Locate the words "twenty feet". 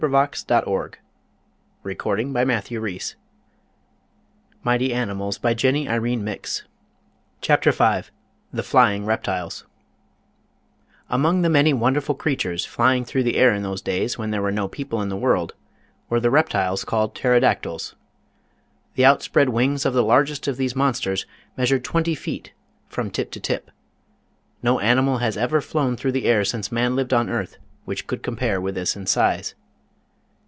21.83-22.53